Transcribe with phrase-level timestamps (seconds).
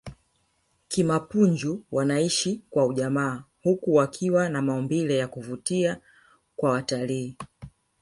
[0.87, 5.97] kimapunju wanaishi kwa ujamaa huku wakiwa na maumbile ya kuvutia
[6.55, 7.37] kwa watalii